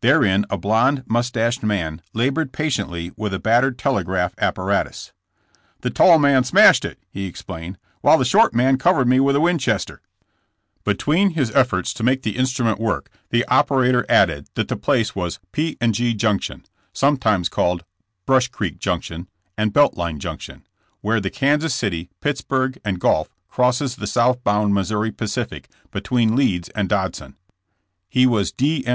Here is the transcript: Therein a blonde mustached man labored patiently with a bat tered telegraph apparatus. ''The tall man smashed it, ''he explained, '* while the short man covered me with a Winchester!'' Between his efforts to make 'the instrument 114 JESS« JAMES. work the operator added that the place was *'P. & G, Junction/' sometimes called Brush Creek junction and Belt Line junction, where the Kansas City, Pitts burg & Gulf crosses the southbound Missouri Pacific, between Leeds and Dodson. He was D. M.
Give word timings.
Therein 0.00 0.46
a 0.50 0.58
blonde 0.58 1.04
mustached 1.08 1.62
man 1.62 2.02
labored 2.12 2.50
patiently 2.50 3.12
with 3.16 3.32
a 3.32 3.38
bat 3.38 3.62
tered 3.62 3.76
telegraph 3.78 4.34
apparatus. 4.36 5.12
''The 5.82 5.90
tall 5.90 6.18
man 6.18 6.42
smashed 6.42 6.84
it, 6.84 6.98
''he 7.14 7.26
explained, 7.26 7.78
'* 7.94 8.00
while 8.00 8.18
the 8.18 8.24
short 8.24 8.52
man 8.52 8.78
covered 8.78 9.06
me 9.06 9.20
with 9.20 9.36
a 9.36 9.40
Winchester!'' 9.40 10.00
Between 10.92 11.34
his 11.34 11.52
efforts 11.52 11.94
to 11.94 12.02
make 12.02 12.22
'the 12.22 12.36
instrument 12.36 12.80
114 12.80 12.82
JESS« 12.82 13.12
JAMES. 13.12 13.20
work 13.20 13.30
the 13.30 13.46
operator 13.54 14.04
added 14.08 14.48
that 14.54 14.66
the 14.66 14.74
place 14.76 15.14
was 15.14 15.38
*'P. 15.52 15.76
& 15.80 15.80
G, 15.92 16.14
Junction/' 16.16 16.64
sometimes 16.92 17.48
called 17.48 17.84
Brush 18.26 18.48
Creek 18.48 18.80
junction 18.80 19.28
and 19.56 19.72
Belt 19.72 19.96
Line 19.96 20.18
junction, 20.18 20.64
where 21.00 21.20
the 21.20 21.30
Kansas 21.30 21.76
City, 21.76 22.10
Pitts 22.20 22.40
burg 22.42 22.80
& 22.88 22.98
Gulf 22.98 23.28
crosses 23.48 23.94
the 23.94 24.08
southbound 24.08 24.74
Missouri 24.74 25.12
Pacific, 25.12 25.68
between 25.92 26.34
Leeds 26.34 26.70
and 26.70 26.88
Dodson. 26.88 27.36
He 28.08 28.26
was 28.26 28.50
D. 28.50 28.84
M. 28.84 28.94